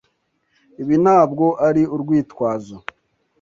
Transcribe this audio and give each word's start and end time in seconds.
Ibi 0.81 0.95
ntabwo 1.03 1.45
ari 1.67 1.81
urwitwazo. 1.95 2.77